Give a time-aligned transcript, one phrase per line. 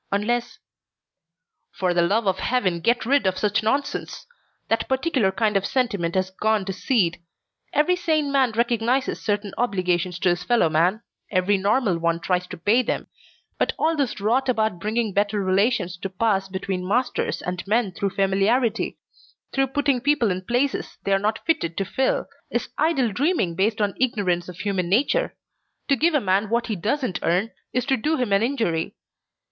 [0.11, 0.57] Unless"
[1.79, 4.25] "For the love of Heaven, get rid of such nonsense!
[4.67, 7.21] That particular kind of sentiment has gone to seed.
[7.71, 12.57] Every sane man recognizes certain obligations to his fellow man, every normal one tries to
[12.57, 13.09] pay them,
[13.59, 18.09] but all this rot about bringing better relations to pass between masters and men through
[18.09, 18.97] familiarity,
[19.53, 23.79] through putting people in places they are not fitted to fill, is idle dreaming based
[23.79, 25.35] on ignorance of human nature.
[25.89, 28.95] To give a man what he doesn't earn is to do him an injury.